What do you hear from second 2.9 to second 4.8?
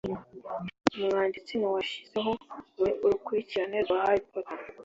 urukurikirane rwa Harry Potter